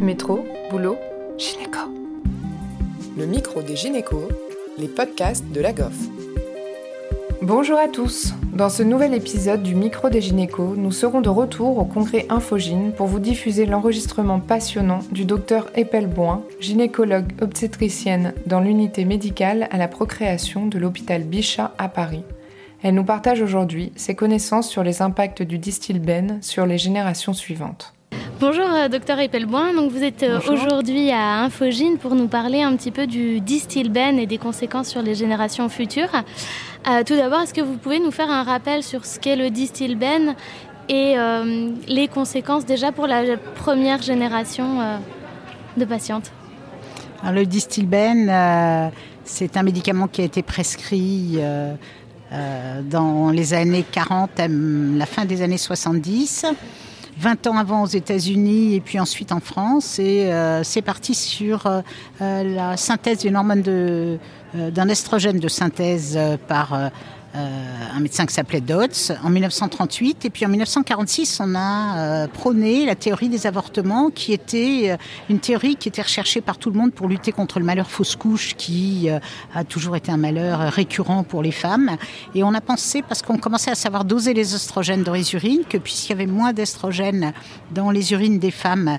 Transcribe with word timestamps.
Métro, 0.00 0.44
boulot, 0.70 0.98
gynéco. 1.38 1.78
Le 3.16 3.26
micro 3.26 3.62
des 3.62 3.76
gynécos, 3.76 4.28
les 4.76 4.88
podcasts 4.88 5.44
de 5.52 5.60
la 5.60 5.72
GOF. 5.72 5.94
Bonjour 7.42 7.78
à 7.78 7.86
tous. 7.86 8.34
Dans 8.52 8.68
ce 8.68 8.82
nouvel 8.82 9.14
épisode 9.14 9.62
du 9.62 9.76
micro 9.76 10.10
des 10.10 10.20
gynécos, 10.20 10.76
nous 10.76 10.90
serons 10.90 11.20
de 11.20 11.28
retour 11.28 11.78
au 11.78 11.84
congrès 11.84 12.26
Infogine 12.28 12.92
pour 12.92 13.06
vous 13.06 13.20
diffuser 13.20 13.66
l'enregistrement 13.66 14.40
passionnant 14.40 15.00
du 15.12 15.24
docteur 15.24 15.70
Boin, 16.14 16.42
gynécologue 16.58 17.32
obstétricienne 17.40 18.34
dans 18.46 18.60
l'unité 18.60 19.04
médicale 19.04 19.68
à 19.70 19.78
la 19.78 19.88
procréation 19.88 20.66
de 20.66 20.78
l'hôpital 20.78 21.22
Bichat 21.22 21.72
à 21.78 21.88
Paris. 21.88 22.22
Elle 22.82 22.96
nous 22.96 23.04
partage 23.04 23.40
aujourd'hui 23.40 23.92
ses 23.94 24.14
connaissances 24.14 24.68
sur 24.68 24.82
les 24.82 25.02
impacts 25.02 25.42
du 25.42 25.58
distilbène 25.58 26.38
sur 26.42 26.66
les 26.66 26.78
générations 26.78 27.32
suivantes. 27.32 27.94
Bonjour 28.46 28.68
euh, 28.70 28.88
docteur 28.90 29.18
Epelboin, 29.20 29.72
donc 29.72 29.90
vous 29.90 30.02
êtes 30.02 30.22
euh, 30.22 30.38
aujourd'hui 30.50 31.10
à 31.10 31.44
Infogine 31.44 31.96
pour 31.96 32.14
nous 32.14 32.28
parler 32.28 32.60
un 32.60 32.76
petit 32.76 32.90
peu 32.90 33.06
du 33.06 33.40
distilbène 33.40 34.18
et 34.18 34.26
des 34.26 34.36
conséquences 34.36 34.88
sur 34.88 35.00
les 35.00 35.14
générations 35.14 35.70
futures. 35.70 36.12
Euh, 36.86 37.02
tout 37.04 37.16
d'abord, 37.16 37.40
est-ce 37.40 37.54
que 37.54 37.62
vous 37.62 37.78
pouvez 37.78 38.00
nous 38.00 38.10
faire 38.10 38.30
un 38.30 38.42
rappel 38.42 38.82
sur 38.82 39.06
ce 39.06 39.18
qu'est 39.18 39.36
le 39.36 39.48
distilbène 39.48 40.34
et 40.90 41.14
les 41.88 42.06
conséquences 42.08 42.66
déjà 42.66 42.92
pour 42.92 43.06
la 43.06 43.38
première 43.54 44.02
génération 44.02 45.00
de 45.78 45.84
patientes? 45.86 46.30
Alors, 47.22 47.36
Le 47.36 47.46
distilbène, 47.46 48.92
c'est 49.24 49.56
un 49.56 49.62
médicament 49.62 50.06
qui 50.06 50.20
a 50.20 50.24
été 50.24 50.42
prescrit 50.42 51.38
dans 52.90 53.30
les 53.30 53.54
années 53.54 53.86
40, 53.90 54.32
la 54.38 55.06
fin 55.06 55.24
des 55.24 55.40
années 55.40 55.56
70. 55.56 56.44
20 57.18 57.46
ans 57.46 57.56
avant 57.56 57.82
aux 57.82 57.88
États-Unis 57.88 58.74
et 58.74 58.80
puis 58.80 58.98
ensuite 58.98 59.32
en 59.32 59.40
France. 59.40 59.98
Et 59.98 60.32
euh, 60.32 60.62
c'est 60.62 60.82
parti 60.82 61.14
sur 61.14 61.66
euh, 61.66 61.80
euh, 62.20 62.42
la 62.42 62.76
synthèse 62.76 63.18
d'une 63.18 63.36
hormone 63.36 63.62
d'un 64.54 64.88
estrogène 64.88 65.40
de 65.40 65.48
synthèse 65.48 66.18
par 66.46 66.90
un 67.34 68.00
médecin 68.00 68.26
qui 68.26 68.34
s'appelait 68.34 68.60
Dodds 68.60 69.12
en 69.22 69.30
1938. 69.30 70.24
Et 70.24 70.30
puis 70.30 70.46
en 70.46 70.48
1946, 70.48 71.40
on 71.40 71.54
a 71.54 71.98
euh, 71.98 72.28
prôné 72.28 72.86
la 72.86 72.94
théorie 72.94 73.28
des 73.28 73.46
avortements, 73.46 74.10
qui 74.10 74.32
était 74.32 74.90
euh, 74.90 74.96
une 75.28 75.40
théorie 75.40 75.76
qui 75.76 75.88
était 75.88 76.02
recherchée 76.02 76.40
par 76.40 76.58
tout 76.58 76.70
le 76.70 76.78
monde 76.78 76.92
pour 76.92 77.08
lutter 77.08 77.32
contre 77.32 77.58
le 77.58 77.64
malheur 77.64 77.90
fausse 77.90 78.14
couche, 78.16 78.54
qui 78.56 79.08
a 79.54 79.64
toujours 79.64 79.96
été 79.96 80.12
un 80.12 80.16
malheur 80.16 80.72
récurrent 80.72 81.24
pour 81.24 81.42
les 81.42 81.50
femmes. 81.50 81.96
Et 82.34 82.44
on 82.44 82.54
a 82.54 82.60
pensé, 82.60 83.02
parce 83.02 83.22
qu'on 83.22 83.38
commençait 83.38 83.70
à 83.70 83.74
savoir 83.74 84.04
doser 84.04 84.34
les 84.34 84.54
oestrogènes 84.54 85.02
dans 85.02 85.12
les 85.12 85.34
urines, 85.34 85.64
que 85.68 85.78
puisqu'il 85.78 86.10
y 86.10 86.12
avait 86.12 86.26
moins 86.26 86.52
d'estrogènes 86.52 87.32
dans 87.72 87.90
les 87.90 88.12
urines 88.12 88.38
des 88.38 88.50
femmes 88.50 88.98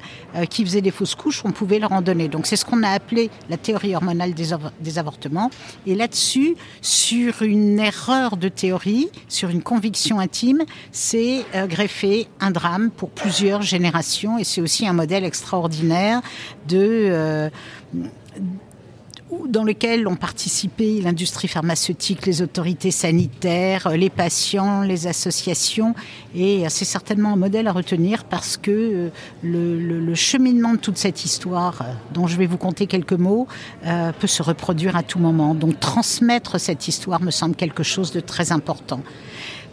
qui 0.50 0.66
faisaient 0.66 0.81
des 0.81 0.91
fausses 0.91 1.16
couches, 1.16 1.44
on 1.45 1.52
pouvait 1.52 1.80
leur 1.80 1.91
en 1.91 2.02
donner. 2.02 2.28
Donc 2.28 2.45
c'est 2.45 2.56
ce 2.56 2.66
qu'on 2.66 2.83
a 2.83 2.89
appelé 2.89 3.30
la 3.50 3.58
théorie 3.58 3.95
hormonale 3.95 4.33
des 4.33 5.00
avortements. 5.00 5.50
Et 5.86 5.95
là-dessus, 5.95 6.56
sur 6.81 7.41
une 7.41 7.80
erreur 7.80 8.24
de 8.35 8.49
théorie 8.49 9.09
sur 9.27 9.49
une 9.49 9.61
conviction 9.61 10.19
intime, 10.19 10.63
c'est 10.91 11.45
euh, 11.53 11.67
greffer 11.67 12.27
un 12.39 12.51
drame 12.51 12.89
pour 12.89 13.09
plusieurs 13.11 13.61
générations. 13.61 14.37
Et 14.39 14.43
c'est 14.43 14.61
aussi 14.61 14.87
un 14.87 14.93
modèle 14.93 15.23
extraordinaire 15.23 16.21
de... 16.67 17.07
Euh, 17.09 17.49
dans 19.47 19.64
lequel 19.64 20.08
ont 20.08 20.16
participé 20.16 21.02
l'industrie 21.02 21.47
pharmaceutique, 21.47 22.25
les 22.25 22.41
autorités 22.41 22.91
sanitaires, 22.91 23.89
les 23.89 24.09
patients, 24.09 24.81
les 24.81 25.08
associations. 25.08 25.95
Et 26.36 26.66
c'est 26.69 26.86
certainement 26.86 27.33
un 27.33 27.36
modèle 27.36 27.67
à 27.67 27.72
retenir 27.72 28.23
parce 28.25 28.58
que 28.58 28.72
euh, 28.72 29.09
le, 29.44 30.16
cheminement 30.16 30.73
de 30.73 30.80
toute 30.80 30.97
cette 30.97 31.25
histoire, 31.25 31.81
euh, 31.81 31.86
dont 32.13 32.28
je 32.28 32.38
vais 32.38 32.45
vous 32.45 32.58
conter 32.58 32.88
quelques 32.88 33.13
mots, 33.13 33.47
euh, 33.86 34.11
peut 34.11 34.28
se 34.28 34.44
reproduire 34.44 34.95
à 34.95 35.03
tout 35.03 35.19
moment. 35.19 35.56
Donc 35.56 35.79
transmettre 35.79 36.59
cette 36.59 36.88
histoire 36.88 37.22
me 37.22 37.31
semble 37.31 37.56
quelque 37.56 37.84
chose 37.84 38.12
de 38.12 38.19
très 38.19 38.51
important 38.51 39.01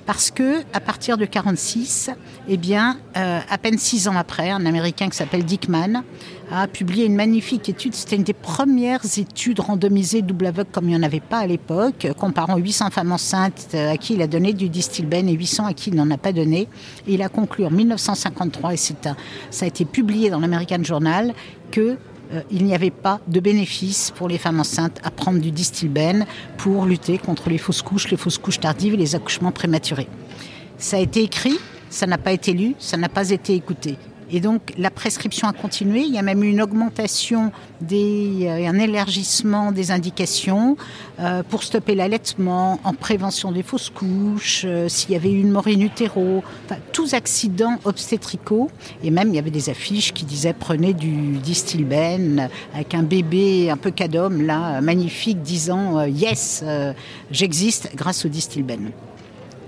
parce 0.07 0.31
que 0.31 0.63
à 0.73 0.81
partir 0.81 1.17
de 1.17 1.25
46, 1.25 2.11
eh 2.49 2.57
bien, 2.57 2.99
euh, 3.17 3.41
à 3.49 3.59
peine 3.59 3.79
six 3.79 4.09
ans 4.09 4.17
après, 4.17 4.51
un 4.51 4.67
Américain 4.67 5.09
qui 5.09 5.17
s'appelle 5.17 5.45
Dickman 5.45 6.03
a 6.51 6.67
publié 6.67 7.07
une 7.07 7.15
magnifique 7.15 7.69
étude. 7.69 7.95
C'était 7.95 8.17
une 8.17 8.25
des 8.25 8.33
premières 8.33 9.01
études 9.17 9.61
randomisées 9.61 10.23
double 10.23 10.47
aveugle 10.47 10.71
comme 10.71 10.85
il 10.85 10.89
n'y 10.89 10.97
en 10.97 11.03
avait 11.03 11.21
pas 11.21 11.39
à 11.39 11.47
l'époque, 11.47 12.07
comparant 12.19 12.57
800 12.57 12.91
femmes 12.91 13.13
enceintes 13.13 13.69
euh, 13.75 13.93
à 13.93 13.97
qui 13.97 14.15
il 14.15 14.23
a 14.23 14.27
donné 14.27 14.53
du 14.53 14.69
distilbène 14.69 15.29
et 15.29 15.33
800 15.33 15.67
à 15.67 15.73
qui 15.73 15.91
il 15.91 15.97
n'en 15.97 16.11
a 16.11 16.19
pas 16.19 16.33
donné. 16.33 16.69
Et 17.07 17.15
il 17.15 17.23
a 17.23 17.29
conclu 17.29 17.65
en 17.65 17.71
1953, 17.71 18.75
et 18.75 18.77
ça 18.77 19.15
a 19.63 19.67
été 19.67 19.84
publié 19.84 20.31
dans 20.31 20.41
l'American 20.41 20.83
Journal, 20.83 21.33
que 21.71 21.97
il 22.50 22.65
n'y 22.65 22.75
avait 22.75 22.91
pas 22.91 23.20
de 23.26 23.41
bénéfice 23.41 24.12
pour 24.15 24.28
les 24.28 24.38
femmes 24.38 24.60
enceintes 24.60 25.00
à 25.04 25.10
prendre 25.10 25.41
du 25.41 25.50
distilbène 25.50 26.26
pour 26.56 26.87
lutter 26.87 27.19
contre 27.19 27.50
les 27.50 27.59
fausses 27.59 27.82
couches, 27.82 28.10
les 28.10 28.16
fausses 28.16 28.38
couches 28.38 28.60
tardives 28.60 28.94
et 28.94 28.97
les 28.97 29.15
accouchements 29.15 29.53
prématurés. 29.53 30.09
Ça 30.78 30.97
a 30.97 31.00
été 31.00 31.22
écrit, 31.22 31.59
ça 31.91 32.06
n'a 32.06 32.19
pas 32.19 32.32
été 32.32 32.53
lu, 32.53 32.75
ça 32.78 32.97
n'a 32.97 33.09
pas 33.09 33.31
été 33.31 33.54
écouté. 33.54 33.97
Et 34.32 34.41
donc 34.41 34.72
la 34.78 34.91
prescription 34.91 35.47
a 35.47 35.53
continué. 35.53 36.00
Il 36.00 36.15
y 36.15 36.19
a 36.19 36.22
même 36.22 36.43
eu 36.43 36.48
une 36.48 36.62
augmentation 36.62 37.53
des, 37.82 38.47
euh, 38.47 38.66
un 38.66 38.78
élargissement 38.78 39.72
des 39.72 39.91
indications 39.91 40.76
euh, 41.20 41.43
pour 41.43 41.62
stopper 41.62 41.94
l'allaitement, 41.94 42.81
en 42.82 42.94
prévention 42.94 43.53
des 43.53 43.62
fausses 43.62 43.91
couches, 43.91 44.62
euh, 44.65 44.88
s'il 44.88 45.10
y 45.10 45.16
avait 45.16 45.31
eu 45.31 45.41
une 45.41 45.50
mort 45.50 45.69
in 45.69 45.87
tous 46.92 47.12
accidents 47.12 47.78
obstétricaux. 47.84 48.71
Et 49.04 49.10
même 49.10 49.28
il 49.28 49.34
y 49.34 49.38
avait 49.38 49.50
des 49.50 49.69
affiches 49.69 50.15
qui 50.15 50.25
disaient 50.25 50.54
prenez 50.54 50.94
du 50.94 51.37
distilbène 51.37 52.48
avec 52.75 52.94
un 52.94 53.03
bébé 53.03 53.71
un 53.71 53.76
peu 53.76 53.91
cadom 53.91 54.41
là, 54.47 54.81
magnifique, 54.81 55.42
disant 55.42 56.04
yes, 56.06 56.65
j'existe 57.31 57.91
grâce 57.94 58.25
au 58.25 58.28
distilbène. 58.28 58.92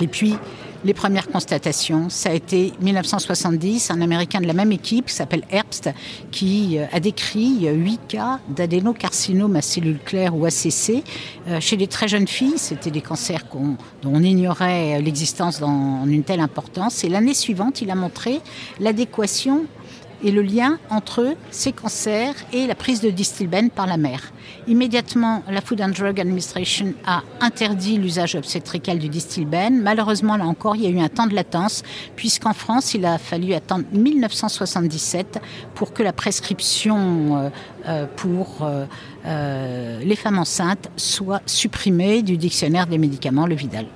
Et 0.00 0.06
puis 0.06 0.36
les 0.84 0.94
premières 0.94 1.28
constatations, 1.28 2.10
ça 2.10 2.30
a 2.30 2.32
été 2.32 2.72
1970, 2.80 3.90
un 3.90 4.00
Américain 4.00 4.40
de 4.40 4.46
la 4.46 4.52
même 4.52 4.72
équipe 4.72 5.06
qui 5.06 5.14
s'appelle 5.14 5.42
Herbst, 5.50 5.90
qui 6.30 6.78
euh, 6.78 6.84
a 6.92 7.00
décrit 7.00 7.66
8 7.66 8.00
cas 8.08 8.40
d'adénocarcinome 8.48 9.56
à 9.56 9.62
cellules 9.62 9.98
claires 9.98 10.36
ou 10.36 10.44
ACC 10.44 11.02
euh, 11.48 11.60
chez 11.60 11.76
des 11.76 11.86
très 11.86 12.08
jeunes 12.08 12.28
filles. 12.28 12.58
C'était 12.58 12.90
des 12.90 13.00
cancers 13.00 13.44
dont 13.52 13.76
on 14.12 14.22
ignorait 14.22 15.00
l'existence 15.00 15.60
dans 15.60 16.04
une 16.06 16.22
telle 16.22 16.40
importance. 16.40 17.04
Et 17.04 17.08
l'année 17.08 17.34
suivante, 17.34 17.80
il 17.80 17.90
a 17.90 17.94
montré 17.94 18.40
l'adéquation 18.78 19.64
et 20.22 20.30
le 20.30 20.42
lien 20.42 20.78
entre 20.90 21.34
ces 21.50 21.72
cancers 21.72 22.34
et 22.52 22.66
la 22.66 22.74
prise 22.74 23.00
de 23.00 23.10
distilbène 23.10 23.70
par 23.70 23.86
la 23.86 23.96
mère. 23.96 24.32
Immédiatement, 24.66 25.42
la 25.50 25.60
Food 25.60 25.80
and 25.82 25.88
Drug 25.88 26.20
Administration 26.20 26.94
a 27.06 27.22
interdit 27.40 27.98
l'usage 27.98 28.34
obstétrical 28.34 28.98
du 28.98 29.08
distilbène. 29.08 29.82
Malheureusement, 29.82 30.36
là 30.36 30.44
encore, 30.44 30.76
il 30.76 30.82
y 30.82 30.86
a 30.86 30.90
eu 30.90 31.00
un 31.00 31.08
temps 31.08 31.26
de 31.26 31.34
latence, 31.34 31.82
puisqu'en 32.16 32.54
France, 32.54 32.94
il 32.94 33.04
a 33.04 33.18
fallu 33.18 33.52
attendre 33.52 33.84
1977 33.92 35.40
pour 35.74 35.92
que 35.92 36.02
la 36.02 36.12
prescription 36.12 37.36
euh, 37.36 37.50
euh, 37.86 38.06
pour 38.16 38.66
euh, 39.26 40.00
les 40.02 40.16
femmes 40.16 40.38
enceintes 40.38 40.90
soit 40.96 41.42
supprimée 41.46 42.22
du 42.22 42.36
dictionnaire 42.36 42.86
des 42.86 42.98
médicaments, 42.98 43.46
le 43.46 43.54
Vidal. 43.54 43.86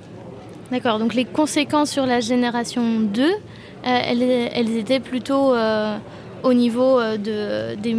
D'accord, 0.71 0.99
donc 0.99 1.15
les 1.15 1.25
conséquences 1.25 1.89
sur 1.89 2.05
la 2.05 2.19
génération 2.19 2.99
2, 2.99 3.31
elles, 3.83 4.21
elles, 4.23 4.77
étaient 4.77 4.99
plutôt 4.99 5.53
au 6.43 6.53
niveau 6.53 6.99
de, 7.01 7.75
des 7.75 7.95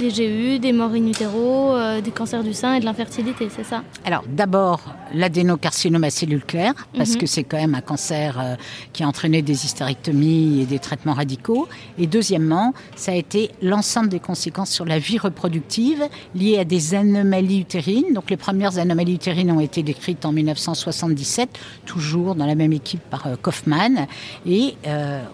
des 0.00 0.10
GU, 0.10 0.58
des 0.58 0.72
morts 0.72 0.92
in 0.92 1.06
utero, 1.06 1.74
euh, 1.76 2.00
des 2.00 2.10
cancers 2.10 2.42
du 2.42 2.54
sein 2.54 2.74
et 2.74 2.80
de 2.80 2.86
l'infertilité, 2.86 3.48
c'est 3.54 3.64
ça? 3.64 3.82
Alors 4.04 4.24
d'abord 4.26 4.80
l'adénocarcinome 5.12 6.04
à 6.04 6.10
cellules 6.10 6.44
claires, 6.44 6.74
parce 6.96 7.12
mhm. 7.12 7.18
que 7.18 7.26
c'est 7.26 7.44
quand 7.44 7.58
même 7.58 7.74
un 7.74 7.80
cancer 7.82 8.38
euh, 8.40 8.56
qui 8.92 9.02
a 9.02 9.08
entraîné 9.08 9.42
des 9.42 9.64
hystérectomies 9.64 10.62
et 10.62 10.66
des 10.66 10.78
traitements 10.78 11.12
radicaux. 11.12 11.68
Et 11.98 12.06
deuxièmement, 12.06 12.72
ça 12.96 13.12
a 13.12 13.14
été 13.14 13.50
l'ensemble 13.60 14.08
des 14.08 14.20
conséquences 14.20 14.70
sur 14.70 14.86
la 14.86 14.98
vie 14.98 15.18
reproductive 15.18 16.02
liées 16.34 16.58
à 16.58 16.64
des 16.64 16.94
anomalies 16.94 17.60
utérines. 17.60 18.14
Donc 18.14 18.30
les 18.30 18.36
premières 18.36 18.78
anomalies 18.78 19.14
utérines 19.14 19.50
ont 19.50 19.60
été 19.60 19.82
décrites 19.82 20.24
en 20.24 20.32
1977, 20.32 21.50
toujours 21.84 22.34
dans 22.34 22.46
la 22.46 22.54
même 22.54 22.72
équipe 22.72 23.02
par 23.10 23.26
euh, 23.26 23.36
Kaufmann. 23.40 24.06
Et 24.46 24.74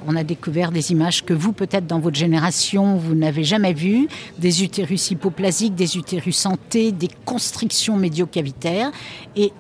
on 0.07 0.17
a 0.17 0.25
découvert 0.25 0.73
des 0.73 0.91
images 0.93 1.25
que 1.25 1.33
vous, 1.33 1.53
peut-être 1.53 1.87
dans 1.87 2.01
votre 2.01 2.17
génération, 2.17 2.97
vous 2.97 3.15
n'avez 3.15 3.45
jamais 3.45 3.73
vues, 3.73 4.09
des 4.39 4.56
des 4.57 4.65
utérus 4.65 5.11
hypoplasiques, 5.11 5.75
des 5.75 5.97
utérus 5.97 6.37
santé, 6.37 6.93
des 6.93 7.11
constrictions 7.25 7.97
médiocavitaires. 7.97 8.91
Et 9.37 9.53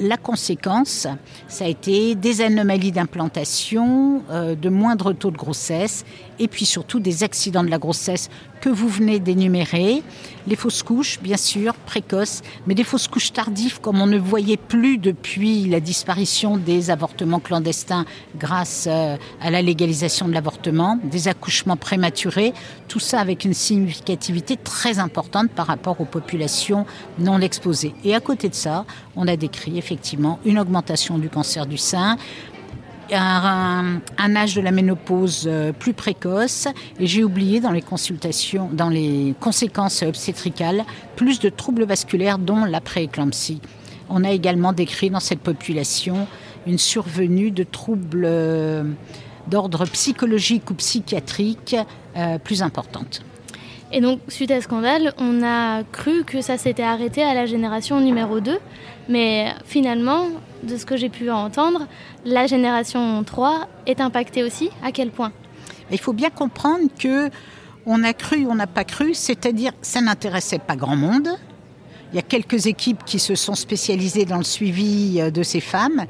la 0.00 0.16
conséquence, 0.16 1.06
ça 1.46 1.66
a 1.66 1.68
été 1.68 2.14
des 2.14 2.40
anomalies 2.40 2.90
d'implantation, 2.90 4.22
euh, 4.30 4.54
de 4.54 4.68
moindres 4.70 5.14
taux 5.14 5.30
de 5.30 5.36
grossesse, 5.36 6.04
et 6.38 6.48
puis 6.48 6.64
surtout 6.64 7.00
des 7.00 7.22
accidents 7.22 7.62
de 7.62 7.70
la 7.70 7.78
grossesse 7.78 8.30
que 8.60 8.68
vous 8.68 8.88
venez 8.88 9.18
d'énumérer, 9.18 10.02
les 10.46 10.56
fausses 10.56 10.82
couches, 10.82 11.18
bien 11.20 11.36
sûr, 11.36 11.74
précoces, 11.74 12.42
mais 12.66 12.74
des 12.74 12.84
fausses 12.84 13.08
couches 13.08 13.32
tardives 13.32 13.80
comme 13.80 14.00
on 14.00 14.06
ne 14.06 14.18
voyait 14.18 14.56
plus 14.56 14.98
depuis 14.98 15.66
la 15.66 15.80
disparition 15.80 16.56
des 16.56 16.90
avortements 16.90 17.40
clandestins 17.40 18.04
grâce 18.36 18.86
euh, 18.88 19.16
à 19.40 19.50
la 19.50 19.62
légalisation 19.62 20.28
de 20.28 20.34
l'avortement, 20.34 20.98
des 21.02 21.28
accouchements 21.28 21.76
prématurés, 21.76 22.52
tout 22.88 23.00
ça 23.00 23.20
avec 23.20 23.44
une 23.44 23.54
significativité 23.54 24.56
très 24.56 24.98
importante 24.98 25.50
par 25.50 25.66
rapport 25.66 26.00
aux 26.00 26.06
populations 26.06 26.86
non 27.18 27.40
exposées. 27.40 27.94
Et 28.04 28.14
à 28.14 28.20
côté 28.20 28.48
de 28.48 28.54
ça, 28.54 28.84
on 29.16 29.28
a 29.28 29.36
décrit 29.36 29.78
effectivement 29.78 30.38
une 30.44 30.58
augmentation 30.58 31.18
du 31.18 31.28
cancer 31.28 31.66
du 31.66 31.78
sein, 31.78 32.16
un, 33.12 34.00
âge 34.36 34.54
de 34.54 34.60
la 34.60 34.70
ménopause 34.70 35.44
euh, 35.46 35.72
plus 35.72 35.92
précoce 35.92 36.68
et 36.98 37.06
j'ai 37.06 37.24
oublié 37.24 37.60
dans 37.60 37.72
les 37.72 37.82
consultations, 37.82 38.68
dans 38.72 38.88
les 38.88 39.34
conséquences 39.40 40.02
obstétricales, 40.02 40.84
plus 41.16 41.40
de 41.40 41.48
troubles 41.48 41.84
vasculaires 41.84 42.38
dont 42.38 42.64
la 42.64 42.80
prééclampsie. 42.80 43.60
On 44.08 44.24
a 44.24 44.30
également 44.30 44.72
décrit 44.72 45.10
dans 45.10 45.20
cette 45.20 45.40
population 45.40 46.26
une 46.66 46.78
survenue 46.78 47.50
de 47.50 47.64
troubles 47.64 48.24
euh, 48.24 48.84
d'ordre 49.46 49.84
psychologique 49.86 50.70
ou 50.70 50.74
psychiatrique 50.74 51.76
euh, 52.16 52.38
plus 52.38 52.62
importante. 52.62 53.22
Et 53.92 54.00
donc, 54.00 54.20
suite 54.28 54.50
à 54.52 54.56
ce 54.56 54.62
scandale, 54.62 55.12
on 55.18 55.42
a 55.42 55.82
cru 55.82 56.24
que 56.24 56.40
ça 56.42 56.58
s'était 56.58 56.82
arrêté 56.82 57.22
à 57.22 57.34
la 57.34 57.46
génération 57.46 58.00
numéro 58.00 58.40
2. 58.40 58.58
Mais 59.08 59.52
finalement, 59.64 60.26
de 60.62 60.76
ce 60.76 60.84
que 60.84 60.96
j'ai 60.96 61.08
pu 61.08 61.30
entendre, 61.30 61.86
la 62.24 62.46
génération 62.46 63.22
3 63.24 63.68
est 63.86 64.00
impactée 64.00 64.42
aussi. 64.42 64.70
À 64.82 64.92
quel 64.92 65.10
point? 65.10 65.32
Il 65.90 65.98
faut 65.98 66.12
bien 66.12 66.30
comprendre 66.30 66.84
que 66.98 67.30
on 67.86 68.04
a 68.04 68.12
cru, 68.12 68.46
on 68.48 68.54
n'a 68.54 68.66
pas 68.66 68.84
cru, 68.84 69.14
c'est-à-dire 69.14 69.72
ça 69.82 70.00
n'intéressait 70.00 70.58
pas 70.58 70.76
grand 70.76 70.96
monde. 70.96 71.28
Il 72.12 72.16
y 72.16 72.18
a 72.18 72.22
quelques 72.22 72.66
équipes 72.66 73.04
qui 73.04 73.18
se 73.18 73.34
sont 73.34 73.54
spécialisées 73.54 74.24
dans 74.24 74.36
le 74.36 74.44
suivi 74.44 75.20
euh, 75.20 75.30
de 75.30 75.42
ces 75.42 75.60
femmes, 75.60 76.04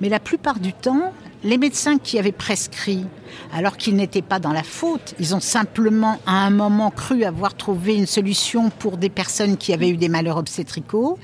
mais 0.00 0.08
la 0.08 0.20
plupart 0.20 0.58
du 0.58 0.72
temps, 0.72 1.12
les 1.44 1.56
médecins 1.56 1.98
qui 1.98 2.18
avaient 2.18 2.32
prescrit, 2.32 3.06
alors 3.54 3.76
qu'ils 3.76 3.96
n'étaient 3.96 4.22
pas 4.22 4.38
dans 4.38 4.52
la 4.52 4.62
faute, 4.62 5.14
ils 5.18 5.34
ont 5.34 5.40
simplement 5.40 6.18
à 6.26 6.44
un 6.44 6.50
moment 6.50 6.90
cru 6.90 7.24
avoir 7.24 7.54
trouvé 7.54 7.96
une 7.96 8.06
solution 8.06 8.68
pour 8.68 8.98
des 8.98 9.08
personnes 9.08 9.56
qui 9.56 9.72
avaient 9.72 9.88
eu 9.88 9.96
des 9.96 10.08
malheurs 10.08 10.36
obstétricaux, 10.36 11.18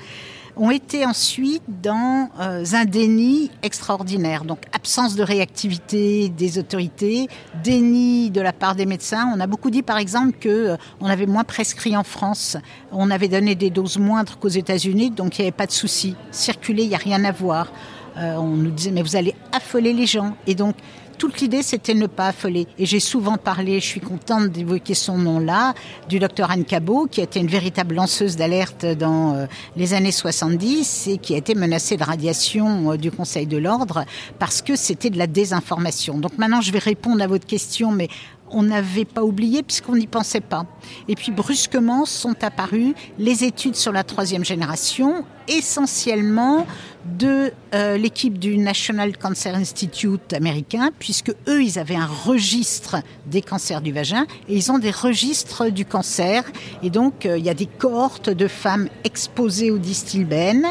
ont 0.55 0.71
été 0.71 1.05
ensuite 1.05 1.63
dans 1.67 2.29
euh, 2.39 2.63
un 2.73 2.85
déni 2.85 3.51
extraordinaire. 3.61 4.45
Donc 4.45 4.59
absence 4.71 5.15
de 5.15 5.23
réactivité 5.23 6.29
des 6.29 6.59
autorités, 6.59 7.27
déni 7.63 8.29
de 8.29 8.41
la 8.41 8.53
part 8.53 8.75
des 8.75 8.85
médecins. 8.85 9.31
On 9.35 9.39
a 9.39 9.47
beaucoup 9.47 9.69
dit 9.69 9.81
par 9.81 9.97
exemple 9.97 10.37
que 10.39 10.49
euh, 10.49 10.77
on 11.01 11.07
avait 11.07 11.25
moins 11.25 11.43
prescrit 11.43 11.97
en 11.97 12.03
France, 12.03 12.57
on 12.91 13.09
avait 13.11 13.27
donné 13.27 13.55
des 13.55 13.69
doses 13.69 13.97
moindres 13.97 14.37
qu'aux 14.37 14.47
États-Unis, 14.47 15.11
donc 15.11 15.37
il 15.37 15.41
n'y 15.41 15.47
avait 15.47 15.57
pas 15.57 15.67
de 15.67 15.71
souci. 15.71 16.15
Circuler, 16.31 16.83
il 16.83 16.89
n'y 16.89 16.95
a 16.95 16.99
rien 16.99 17.23
à 17.23 17.31
voir. 17.31 17.71
Euh, 18.17 18.35
on 18.35 18.49
nous 18.49 18.69
disait 18.69 18.91
mais 18.91 19.01
vous 19.01 19.15
allez 19.15 19.33
affoler 19.51 19.91
les 19.91 20.05
gens 20.05 20.35
et 20.45 20.53
donc 20.53 20.75
toute 21.17 21.39
l'idée, 21.41 21.63
c'était 21.63 21.93
ne 21.93 22.07
pas 22.07 22.27
affoler. 22.27 22.67
Et 22.77 22.85
j'ai 22.85 22.99
souvent 22.99 23.37
parlé, 23.37 23.79
je 23.79 23.85
suis 23.85 23.99
contente 23.99 24.49
d'évoquer 24.49 24.93
son 24.93 25.17
nom 25.17 25.39
là, 25.39 25.73
du 26.09 26.19
docteur 26.19 26.51
Anne 26.51 26.65
Cabot, 26.65 27.07
qui 27.09 27.21
a 27.21 27.23
été 27.23 27.39
une 27.39 27.47
véritable 27.47 27.95
lanceuse 27.95 28.35
d'alerte 28.35 28.85
dans 28.85 29.33
euh, 29.33 29.45
les 29.75 29.93
années 29.93 30.11
70 30.11 31.07
et 31.07 31.17
qui 31.17 31.33
a 31.33 31.37
été 31.37 31.55
menacée 31.55 31.97
de 31.97 32.03
radiation 32.03 32.91
euh, 32.91 32.97
du 32.97 33.11
Conseil 33.11 33.47
de 33.47 33.57
l'ordre 33.57 34.05
parce 34.39 34.61
que 34.61 34.75
c'était 34.75 35.09
de 35.09 35.17
la 35.17 35.27
désinformation. 35.27 36.17
Donc 36.17 36.37
maintenant, 36.37 36.61
je 36.61 36.71
vais 36.71 36.79
répondre 36.79 37.21
à 37.21 37.27
votre 37.27 37.45
question, 37.45 37.91
mais 37.91 38.09
on 38.53 38.63
n'avait 38.63 39.05
pas 39.05 39.23
oublié 39.23 39.63
puisqu'on 39.63 39.95
n'y 39.95 40.07
pensait 40.07 40.41
pas. 40.41 40.65
Et 41.07 41.15
puis 41.15 41.31
brusquement 41.31 42.05
sont 42.05 42.43
apparues 42.43 42.93
les 43.17 43.43
études 43.43 43.75
sur 43.75 43.91
la 43.91 44.03
troisième 44.03 44.45
génération, 44.45 45.25
essentiellement 45.47 46.65
de 47.05 47.51
euh, 47.73 47.97
l'équipe 47.97 48.39
du 48.39 48.57
National 48.57 49.17
Cancer 49.17 49.55
Institute 49.55 50.33
américain, 50.33 50.91
puisque 50.99 51.31
eux, 51.47 51.63
ils 51.63 51.77
avaient 51.79 51.95
un 51.95 52.07
registre 52.07 52.97
des 53.25 53.41
cancers 53.41 53.81
du 53.81 53.91
vagin 53.91 54.25
et 54.47 54.55
ils 54.55 54.71
ont 54.71 54.79
des 54.79 54.91
registres 54.91 55.69
du 55.69 55.85
cancer. 55.85 56.43
Et 56.81 56.89
donc, 56.89 57.25
euh, 57.25 57.37
il 57.37 57.45
y 57.45 57.49
a 57.49 57.53
des 57.53 57.65
cohortes 57.65 58.29
de 58.29 58.47
femmes 58.47 58.89
exposées 59.03 59.71
au 59.71 59.77
distilbène. 59.77 60.65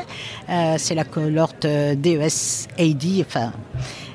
Euh, 0.49 0.77
c'est 0.79 0.95
la 0.95 1.05
cohorte 1.05 1.67
DES-AD, 1.67 3.05
enfin 3.21 3.53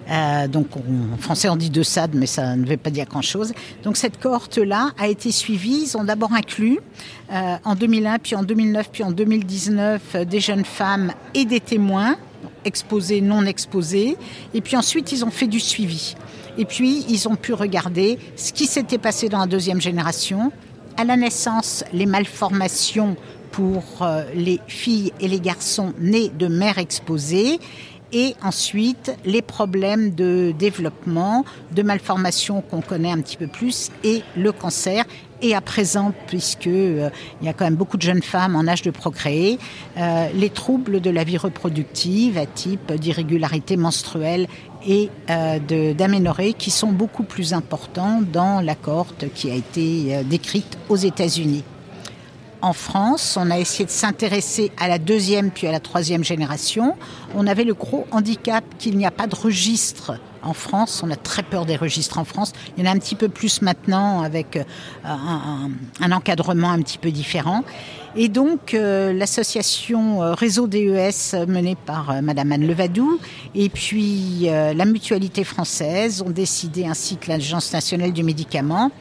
euh, 0.09 0.47
donc 0.47 0.67
en 0.77 1.17
français 1.17 1.49
on 1.49 1.55
dit 1.55 1.69
de 1.69 1.83
SAD, 1.83 2.15
mais 2.15 2.27
ça 2.27 2.55
ne 2.55 2.65
veut 2.65 2.77
pas 2.77 2.89
dire 2.89 3.05
grand-chose. 3.05 3.53
Donc 3.83 3.97
cette 3.97 4.19
cohorte-là 4.19 4.91
a 4.97 5.07
été 5.07 5.31
suivie. 5.31 5.83
Ils 5.83 5.97
ont 5.97 6.03
d'abord 6.03 6.33
inclus 6.33 6.79
euh, 7.31 7.55
en 7.63 7.75
2001, 7.75 8.19
puis 8.19 8.35
en 8.35 8.43
2009, 8.43 8.89
puis 8.91 9.03
en 9.03 9.11
2019 9.11 10.01
euh, 10.15 10.25
des 10.25 10.39
jeunes 10.39 10.65
femmes 10.65 11.11
et 11.33 11.45
des 11.45 11.59
témoins 11.59 12.15
exposés, 12.63 13.21
non 13.21 13.45
exposés. 13.45 14.17
Et 14.53 14.61
puis 14.61 14.77
ensuite 14.77 15.11
ils 15.11 15.25
ont 15.25 15.31
fait 15.31 15.47
du 15.47 15.59
suivi. 15.59 16.15
Et 16.57 16.65
puis 16.65 17.05
ils 17.09 17.27
ont 17.27 17.35
pu 17.35 17.53
regarder 17.53 18.17
ce 18.35 18.53
qui 18.53 18.65
s'était 18.65 18.97
passé 18.97 19.27
dans 19.29 19.39
la 19.39 19.47
deuxième 19.47 19.81
génération. 19.81 20.51
À 20.95 21.03
la 21.03 21.17
naissance, 21.17 21.83
les 21.93 22.07
malformations 22.07 23.17
pour 23.51 24.05
les 24.35 24.59
filles 24.67 25.13
et 25.19 25.27
les 25.27 25.39
garçons 25.39 25.93
nés 25.99 26.29
de 26.29 26.47
mères 26.47 26.79
exposées 26.79 27.59
et 28.13 28.35
ensuite 28.43 29.15
les 29.25 29.41
problèmes 29.41 30.13
de 30.13 30.53
développement, 30.57 31.45
de 31.71 31.83
malformation 31.83 32.61
qu'on 32.61 32.81
connaît 32.81 33.11
un 33.11 33.21
petit 33.21 33.37
peu 33.37 33.47
plus 33.47 33.89
et 34.03 34.23
le 34.35 34.51
cancer. 34.51 35.05
Et 35.43 35.53
à 35.53 35.61
présent, 35.61 36.13
puisque 36.25 36.65
euh, 36.65 37.11
il 37.41 37.45
y 37.45 37.49
a 37.49 37.53
quand 37.53 37.65
même 37.65 37.75
beaucoup 37.75 37.97
de 37.97 38.01
jeunes 38.01 38.23
femmes 38.23 38.55
en 38.55 38.67
âge 38.67 38.81
de 38.81 38.89
procréer, 38.89 39.59
euh, 39.95 40.29
les 40.33 40.49
troubles 40.49 40.99
de 40.99 41.11
la 41.11 41.23
vie 41.23 41.37
reproductive 41.37 42.39
à 42.39 42.47
type 42.47 42.91
d'irrégularité 42.93 43.77
menstruelle 43.77 44.47
et 44.85 45.09
euh, 45.29 45.93
d'aménorrhée 45.93 46.53
qui 46.53 46.71
sont 46.71 46.91
beaucoup 46.91 47.23
plus 47.23 47.53
importants 47.53 48.21
dans 48.21 48.61
la 48.61 48.75
cohorte 48.75 49.25
qui 49.33 49.51
a 49.51 49.55
été 49.55 50.15
euh, 50.15 50.23
décrite 50.23 50.77
aux 50.89 50.95
États-Unis 50.95 51.63
en 52.61 52.73
France. 52.73 53.37
On 53.39 53.51
a 53.51 53.57
essayé 53.57 53.85
de 53.85 53.91
s'intéresser 53.91 54.71
à 54.77 54.87
la 54.87 54.99
deuxième 54.99 55.51
puis 55.51 55.67
à 55.67 55.71
la 55.71 55.79
troisième 55.79 56.23
génération. 56.23 56.95
On 57.35 57.47
avait 57.47 57.63
le 57.63 57.73
gros 57.73 58.07
handicap 58.11 58.63
qu'il 58.77 58.97
n'y 58.97 59.05
a 59.05 59.11
pas 59.11 59.27
de 59.27 59.35
registre 59.35 60.19
en 60.43 60.53
France. 60.53 61.01
On 61.05 61.11
a 61.11 61.15
très 61.15 61.43
peur 61.43 61.65
des 61.65 61.75
registres 61.75 62.17
en 62.17 62.25
France. 62.25 62.53
Il 62.77 62.83
y 62.83 62.87
en 62.87 62.91
a 62.91 62.95
un 62.95 62.99
petit 62.99 63.15
peu 63.15 63.29
plus 63.29 63.61
maintenant 63.61 64.21
avec 64.21 64.55
euh, 64.55 64.63
un, 65.05 66.11
encadrement 66.11 66.71
un 66.71 66.81
petit 66.81 66.97
peu 66.97 67.11
différent. 67.11 67.63
Et 68.15 68.29
donc 68.29 68.73
euh, 68.73 69.13
l'association 69.13 70.23
euh, 70.23 70.33
Réseau 70.33 70.67
DES 70.67 71.45
menée 71.47 71.75
par 71.85 72.21
Madame 72.23 72.51
Anne 72.51 72.65
Levadou 72.65 73.19
et 73.53 73.69
puis 73.69 74.47
la 74.47 74.85
Mutualité 74.85 75.43
française 75.43 76.21
ont 76.21 76.29
décidé 76.29 76.85
ainsi 76.85 77.17
que 77.17 77.29
l'Agence 77.29 77.73
nationale 77.73 78.13
du 78.13 78.23
médicament 78.23 78.91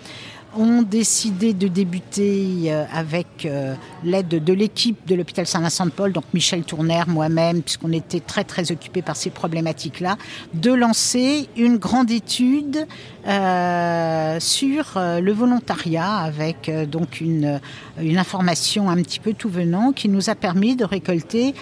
ont 0.57 0.83
décidé 0.83 1.53
de 1.53 1.69
débuter 1.69 2.65
euh, 2.67 2.85
avec 2.93 3.45
euh, 3.45 3.75
l'aide 4.05 4.29
de 4.29 4.53
l'équipe 4.53 5.07
de 5.07 5.15
l'hôpital 5.15 5.47
Saint-Vincent-de-Paul, 5.47 6.13
donc 6.13 6.25
Michel 6.35 6.63
Tourner, 6.65 7.03
moi-même, 7.07 7.63
puisqu'on 7.63 7.93
était 7.93 8.21
très 8.21 8.45
très 8.45 8.73
occupés 8.73 9.03
par 9.03 9.17
ces 9.17 9.31
problématiques-là, 9.31 10.17
de 10.55 10.73
lancer 10.73 11.49
une 11.57 11.77
grande 11.77 12.11
étude 12.11 12.87
euh, 13.27 14.41
sur 14.41 14.93
le 14.97 15.33
volontariat 15.33 16.17
avec 16.17 16.71
donc 16.91 17.21
une, 17.21 17.61
une 18.01 18.19
information 18.19 18.89
un 18.89 18.97
petit 18.97 19.21
peu 19.21 19.33
tout 19.33 19.49
venant 19.49 19.93
qui 19.93 20.09
nous 20.09 20.31
a 20.31 20.35
permis 20.35 20.77
de 20.77 20.85
récolter 20.85 21.55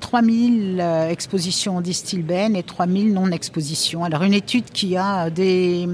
3000 0.00 0.80
expositions 1.10 1.76
en 1.76 1.80
distilbène 1.80 2.56
et 2.56 2.62
3000 2.62 3.12
non-expositions. 3.12 4.04
Alors 4.04 4.24
une 4.24 4.34
étude 4.34 4.64
qui 4.72 4.96
a 4.96 5.30
des 5.30 5.88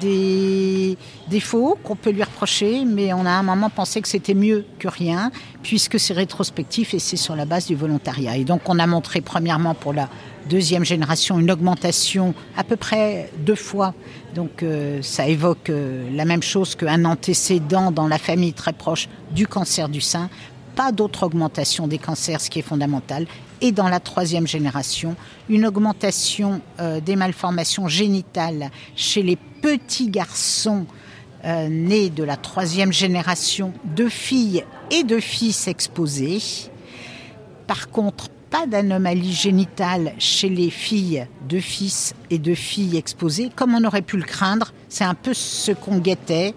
des 0.00 0.96
défauts 1.28 1.78
qu'on 1.82 1.96
peut 1.96 2.10
lui 2.10 2.22
reprocher, 2.22 2.84
mais 2.84 3.12
on 3.12 3.24
a 3.24 3.30
à 3.30 3.38
un 3.38 3.42
moment 3.42 3.70
pensé 3.70 4.00
que 4.00 4.08
c'était 4.08 4.34
mieux 4.34 4.64
que 4.78 4.88
rien, 4.88 5.30
puisque 5.62 5.98
c'est 5.98 6.14
rétrospectif 6.14 6.94
et 6.94 6.98
c'est 6.98 7.16
sur 7.16 7.36
la 7.36 7.44
base 7.44 7.66
du 7.66 7.74
volontariat. 7.74 8.36
Et 8.36 8.44
donc 8.44 8.62
on 8.66 8.78
a 8.78 8.86
montré 8.86 9.20
premièrement 9.20 9.74
pour 9.74 9.92
la 9.92 10.08
deuxième 10.48 10.84
génération 10.84 11.38
une 11.38 11.50
augmentation 11.50 12.34
à 12.56 12.64
peu 12.64 12.76
près 12.76 13.30
deux 13.38 13.54
fois. 13.54 13.94
Donc 14.34 14.62
euh, 14.62 15.00
ça 15.02 15.26
évoque 15.26 15.70
euh, 15.70 16.08
la 16.14 16.24
même 16.24 16.42
chose 16.42 16.74
qu'un 16.74 17.04
antécédent 17.04 17.90
dans 17.90 18.06
la 18.06 18.18
famille 18.18 18.52
très 18.52 18.72
proche 18.72 19.08
du 19.32 19.46
cancer 19.46 19.88
du 19.88 20.00
sein. 20.00 20.28
Pas 20.74 20.92
d'autre 20.92 21.24
augmentation 21.24 21.88
des 21.88 21.98
cancers, 21.98 22.40
ce 22.40 22.50
qui 22.50 22.58
est 22.58 22.62
fondamental, 22.62 23.26
et 23.60 23.72
dans 23.72 23.88
la 23.88 24.00
troisième 24.00 24.46
génération, 24.46 25.16
une 25.48 25.66
augmentation 25.66 26.60
euh, 26.80 27.00
des 27.00 27.16
malformations 27.16 27.88
génitales 27.88 28.70
chez 28.94 29.22
les 29.22 29.36
petits 29.36 30.08
garçons 30.08 30.86
euh, 31.44 31.68
nés 31.68 32.10
de 32.10 32.24
la 32.24 32.36
troisième 32.36 32.92
génération 32.92 33.72
de 33.84 34.08
filles 34.08 34.64
et 34.90 35.04
de 35.04 35.18
fils 35.20 35.68
exposés. 35.68 36.40
Par 37.66 37.90
contre, 37.90 38.28
pas 38.50 38.66
d'anomalie 38.66 39.32
génitale 39.32 40.12
chez 40.18 40.48
les 40.48 40.70
filles 40.70 41.26
de 41.48 41.58
fils 41.58 42.14
et 42.30 42.38
de 42.38 42.54
filles 42.54 42.96
exposés, 42.96 43.50
comme 43.54 43.74
on 43.74 43.84
aurait 43.84 44.02
pu 44.02 44.16
le 44.16 44.24
craindre. 44.24 44.72
C'est 44.88 45.04
un 45.04 45.14
peu 45.14 45.34
ce 45.34 45.72
qu'on 45.72 45.98
guettait. 45.98 46.54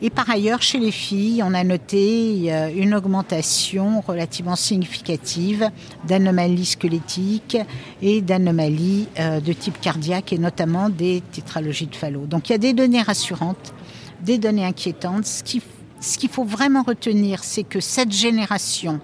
Et 0.00 0.10
par 0.10 0.30
ailleurs, 0.30 0.62
chez 0.62 0.78
les 0.78 0.92
filles, 0.92 1.42
on 1.42 1.54
a 1.54 1.64
noté 1.64 2.50
une 2.76 2.94
augmentation 2.94 4.00
relativement 4.00 4.54
significative 4.54 5.70
d'anomalies 6.06 6.66
squelettiques 6.66 7.58
et 8.00 8.20
d'anomalies 8.20 9.08
de 9.18 9.52
type 9.52 9.80
cardiaque 9.80 10.32
et 10.32 10.38
notamment 10.38 10.88
des 10.88 11.22
tétralogies 11.32 11.88
de 11.88 11.96
Fallot. 11.96 12.26
Donc 12.26 12.48
il 12.48 12.52
y 12.52 12.54
a 12.54 12.58
des 12.58 12.74
données 12.74 13.02
rassurantes, 13.02 13.74
des 14.20 14.38
données 14.38 14.64
inquiétantes. 14.64 15.26
Ce 15.26 15.42
qu'il 15.42 15.62
ce 16.00 16.16
qu'il 16.16 16.30
faut 16.30 16.44
vraiment 16.44 16.82
retenir, 16.82 17.42
c'est 17.42 17.64
que 17.64 17.80
cette 17.80 18.12
génération 18.12 19.00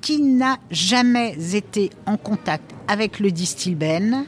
qui 0.00 0.20
n'a 0.20 0.58
jamais 0.70 1.34
été 1.54 1.90
en 2.04 2.16
contact 2.16 2.70
avec 2.86 3.18
le 3.18 3.30
distilbène 3.30 4.26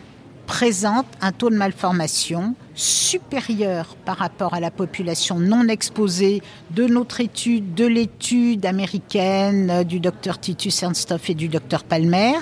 présente 0.48 1.06
un 1.20 1.30
taux 1.30 1.50
de 1.50 1.56
malformation 1.56 2.54
supérieur 2.74 3.96
par 4.06 4.16
rapport 4.16 4.54
à 4.54 4.60
la 4.60 4.70
population 4.70 5.38
non 5.38 5.68
exposée 5.68 6.42
de 6.70 6.86
notre 6.86 7.20
étude, 7.20 7.74
de 7.74 7.84
l'étude 7.84 8.64
américaine 8.64 9.84
du 9.84 10.00
docteur 10.00 10.40
Titus 10.40 10.82
Ernsthoff 10.82 11.28
et 11.28 11.34
du 11.34 11.48
docteur 11.48 11.84
Palmer, 11.84 12.32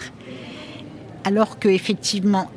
alors 1.24 1.58
qu'effectivement, 1.58 2.48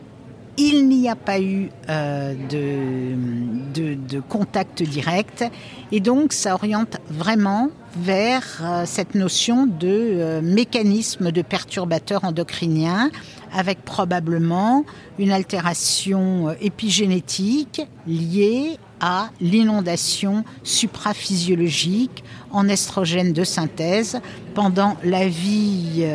il 0.59 0.89
n'y 0.89 1.07
a 1.07 1.15
pas 1.15 1.39
eu 1.39 1.69
euh, 1.89 2.35
de, 2.49 4.19
contact 4.27 4.83
direct. 4.83 5.45
Et 5.91 6.01
donc 6.01 6.33
ça 6.33 6.53
oriente 6.53 6.97
vraiment 7.09 7.69
vers 7.97 8.43
euh, 8.61 8.83
cette 8.85 9.15
notion 9.15 9.65
de 9.65 9.87
euh, 9.87 10.41
mécanisme 10.41 11.31
de 11.31 11.41
perturbateur 11.41 12.25
endocrinien 12.25 13.09
avec 13.53 13.83
probablement 13.83 14.85
une 15.17 15.31
altération 15.31 16.53
épigénétique 16.61 17.81
liée 18.05 18.77
à 18.99 19.29
l'inondation 19.39 20.43
supraphysiologique 20.63 22.23
en 22.51 22.67
estrogène 22.67 23.31
de 23.31 23.43
synthèse 23.45 24.19
pendant 24.53 24.97
la 25.03 25.27
vie 25.27 26.05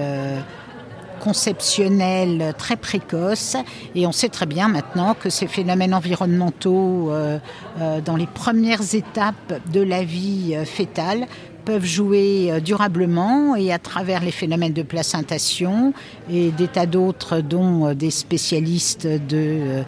conceptionnel 1.24 2.54
très 2.58 2.76
précoce. 2.76 3.56
Et 3.94 4.06
on 4.06 4.12
sait 4.12 4.28
très 4.28 4.44
bien 4.44 4.68
maintenant 4.68 5.14
que 5.14 5.30
ces 5.30 5.46
phénomènes 5.46 5.94
environnementaux 5.94 7.10
euh, 7.10 7.38
euh, 7.80 8.00
dans 8.02 8.16
les 8.16 8.26
premières 8.26 8.94
étapes 8.94 9.54
de 9.72 9.80
la 9.80 10.04
vie 10.04 10.54
euh, 10.54 10.66
fétale 10.66 11.26
peuvent 11.64 11.86
jouer 11.86 12.60
durablement 12.62 13.56
et 13.56 13.72
à 13.72 13.78
travers 13.78 14.22
les 14.22 14.32
phénomènes 14.32 14.74
de 14.74 14.82
placentation 14.82 15.94
et 16.30 16.50
des 16.50 16.68
tas 16.68 16.84
d'autres 16.84 17.40
dont 17.40 17.94
des 17.94 18.10
spécialistes 18.10 19.06
de 19.06 19.82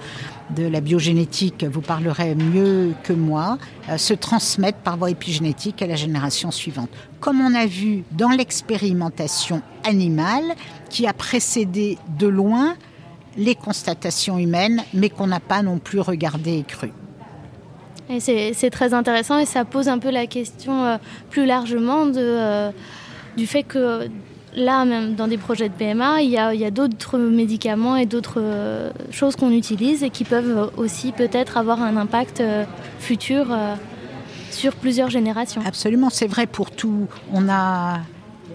de 0.50 0.66
la 0.66 0.80
biogénétique 0.80 1.64
vous 1.64 1.80
parlerait 1.80 2.34
mieux 2.34 2.92
que 3.02 3.12
moi, 3.12 3.58
euh, 3.88 3.98
se 3.98 4.14
transmettent 4.14 4.82
par 4.82 4.96
voie 4.96 5.10
épigénétique 5.10 5.82
à 5.82 5.86
la 5.86 5.96
génération 5.96 6.50
suivante. 6.50 6.90
Comme 7.20 7.40
on 7.40 7.54
a 7.54 7.66
vu 7.66 8.04
dans 8.12 8.30
l'expérimentation 8.30 9.62
animale 9.84 10.44
qui 10.90 11.06
a 11.06 11.12
précédé 11.12 11.98
de 12.18 12.26
loin 12.26 12.74
les 13.36 13.54
constatations 13.54 14.38
humaines, 14.38 14.82
mais 14.94 15.10
qu'on 15.10 15.26
n'a 15.26 15.40
pas 15.40 15.62
non 15.62 15.78
plus 15.78 16.00
regardé 16.00 16.58
et 16.58 16.62
cru. 16.62 16.90
c'est 18.18 18.70
très 18.70 18.94
intéressant 18.94 19.38
et 19.38 19.46
ça 19.46 19.64
pose 19.64 19.88
un 19.88 19.98
peu 19.98 20.10
la 20.10 20.26
question 20.26 20.84
euh, 20.84 20.96
plus 21.28 21.44
largement 21.44 22.06
euh, 22.16 22.70
du 23.36 23.46
fait 23.46 23.62
que 23.62 24.08
là, 24.56 24.84
même 24.84 25.14
dans 25.14 25.28
des 25.28 25.38
projets 25.38 25.68
de 25.68 25.74
PMA, 25.74 26.22
il 26.22 26.30
y 26.30 26.38
a, 26.38 26.70
d'autres 26.70 27.18
médicaments 27.18 27.96
et 27.96 28.06
d'autres 28.06 28.40
euh, 28.40 28.90
choses 29.10 29.36
qu'on 29.36 29.52
utilise 29.52 30.02
et 30.02 30.10
qui 30.10 30.24
peuvent 30.24 30.72
aussi 30.76 31.12
peut-être 31.12 31.56
avoir 31.56 31.80
un 31.82 31.96
impact 31.96 32.40
euh, 32.40 32.64
futur 32.98 33.46
euh, 33.50 33.74
sur 34.50 34.74
plusieurs 34.74 35.10
générations. 35.10 35.62
Absolument, 35.64 36.10
c'est 36.10 36.26
vrai 36.26 36.46
pour 36.46 36.70
tout. 36.70 37.06
On 37.32 37.48
a. 37.48 38.00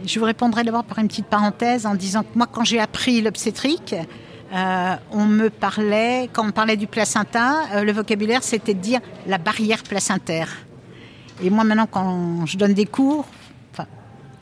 Je 0.06 0.20
vous 0.20 0.26
répondrai 0.26 0.64
d'abord 0.64 0.84
par 0.84 0.98
une 0.98 1.08
petite 1.08 1.28
parenthèse 1.28 1.86
en 1.86 1.94
disant 1.94 2.24
que 2.24 2.36
moi, 2.36 2.48
quand 2.52 2.64
j'ai 2.64 2.80
appris 2.80 3.22
l'obstétrique, 3.22 3.96
on 4.52 5.26
me 5.26 5.50
parlait, 5.50 6.28
quand 6.34 6.46
on 6.48 6.52
parlait 6.52 6.76
du 6.76 6.88
placenta, 6.88 7.84
le 7.84 7.92
vocabulaire 7.92 8.42
c'était 8.42 8.74
de 8.74 8.80
dire 8.80 9.00
la 9.28 9.38
barrière 9.38 9.84
placentaire. 9.84 10.50
Et 11.44 11.52
moi 11.52 11.64
maintenant, 11.64 11.88
quand 11.90 12.48
je 12.48 12.58
donne 12.58 12.74
des 12.74 12.88
cours, 12.88 13.28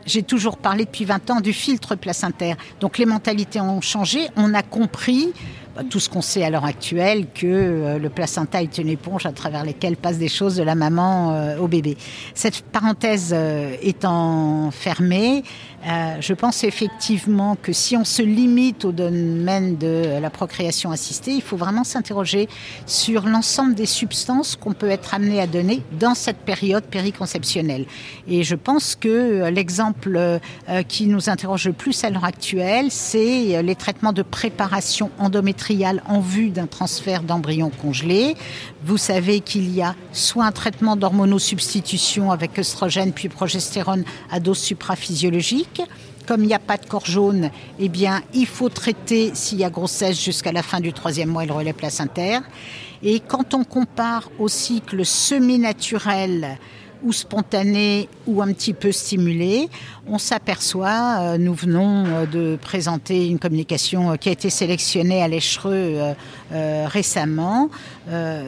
j'ai 0.06 0.24
toujours 0.24 0.58
parlé 0.58 0.86
depuis 0.86 1.06
20 1.06 1.30
ans 1.30 1.42
du 1.42 1.54
filtre 1.54 1.96
placentaire. 1.96 2.56
Donc 2.80 2.98
les 2.98 3.06
mentalités 3.06 3.62
ont 3.62 3.82
changé. 3.82 4.28
On 4.36 4.54
a 4.54 4.64
compris 4.64 5.34
tout 5.84 6.00
ce 6.00 6.10
qu'on 6.10 6.22
sait 6.22 6.44
à 6.44 6.50
l'heure 6.50 6.66
actuelle 6.66 7.28
que 7.34 7.46
euh, 7.46 8.00
le 8.00 8.10
placenta 8.10 8.62
est 8.62 8.78
une 8.78 8.90
éponge 8.90 9.26
à 9.26 9.32
travers 9.32 9.66
laquelle 9.66 9.96
passent 9.96 10.18
des 10.18 10.28
choses 10.28 10.56
de 10.56 10.64
la 10.64 10.76
maman 10.76 11.34
euh, 11.34 11.58
au 11.58 11.68
bébé. 11.68 11.98
Cette 12.34 12.62
parenthèse 12.62 13.32
euh, 13.34 13.76
étant 13.82 14.72
fermée, 14.72 15.44
je 16.20 16.34
pense 16.34 16.66
effectivement 16.66 17.56
que 17.56 17.72
si 17.72 17.96
on 17.96 18.04
se 18.04 18.22
limite 18.22 18.84
au 18.84 18.92
domaine 18.92 19.78
de 19.78 20.20
la 20.22 20.30
procréation 20.30 20.92
assistée, 20.92 21.32
il 21.32 21.42
faut 21.42 21.56
vraiment 21.56 21.86
s'interroger 21.86 22.50
sur 22.86 23.26
l'ensemble 23.26 23.76
des 23.76 23.86
substances 23.86 24.58
qu'on 24.58 24.74
peut 24.74 24.90
être 24.90 25.14
amené 25.14 25.40
à 25.40 25.48
donner 25.48 25.82
dans 25.98 26.16
cette 26.16 26.40
période 26.40 26.84
périconceptionnelle. 26.84 27.86
Et 28.28 28.44
je 28.44 28.56
pense 28.56 28.98
que 28.98 29.50
l'exemple 29.50 30.40
qui 30.90 31.08
nous 31.08 31.30
interroge 31.30 31.66
le 31.66 31.74
plus 31.74 32.04
à 32.04 32.10
l'heure 32.10 32.26
actuelle, 32.26 32.88
c'est 32.92 33.64
les 33.64 33.76
traitements 33.76 34.12
de 34.12 34.22
préparation 34.22 35.12
en 36.08 36.20
vue 36.20 36.50
d'un 36.50 36.66
transfert 36.66 37.22
d'embryon 37.22 37.70
congelé. 37.70 38.36
Vous 38.84 38.98
savez 38.98 39.40
qu'il 39.40 39.74
y 39.74 39.82
a 39.82 39.96
soit 40.12 40.46
un 40.46 40.52
traitement 40.52 40.96
d'hormonosubstitution 40.96 42.32
avec 42.32 42.58
œstrogène 42.58 43.14
puis 43.14 43.30
progestérone 43.30 44.04
à 44.32 44.40
dose 44.40 44.58
supraphysiologique. 44.58 45.82
Comme 46.26 46.44
il 46.44 46.48
n'y 46.48 46.54
a 46.54 46.60
pas 46.60 46.78
de 46.78 46.86
corps 46.86 47.06
jaune, 47.06 47.50
eh 47.80 47.90
bien, 47.90 48.22
il 48.34 48.46
faut 48.46 48.70
traiter 48.70 49.32
s'il 49.34 49.60
y 49.60 49.64
a 49.64 49.70
grossesse 49.70 50.24
jusqu'à 50.24 50.52
la 50.52 50.64
fin 50.64 50.80
du 50.80 50.94
troisième 50.94 51.30
mois 51.30 51.46
le 51.46 51.54
relais 51.54 51.74
placentaire. 51.74 52.42
Et 53.02 53.20
quand 53.20 53.54
on 53.54 53.64
compare 53.64 54.30
au 54.40 54.48
cycle 54.48 55.06
semi-naturel 55.06 56.58
ou 57.04 57.14
spontané 57.14 58.10
ou 58.28 58.42
un 58.42 58.52
petit 58.54 58.74
peu 58.74 58.92
stimulé, 58.92 59.70
on 60.08 60.18
s'aperçoit, 60.18 61.20
euh, 61.20 61.38
nous 61.38 61.54
venons 61.54 62.06
euh, 62.06 62.26
de 62.26 62.58
présenter 62.62 63.28
une 63.28 63.40
communication 63.40 64.12
euh, 64.12 64.16
qui 64.16 64.30
a 64.30 64.32
été 64.32 64.50
sélectionnée 64.50 65.22
à 65.22 65.28
l'Echereux 65.28 66.16
récemment, 66.52 67.70